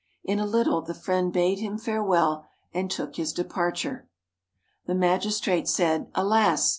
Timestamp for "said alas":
5.67-6.69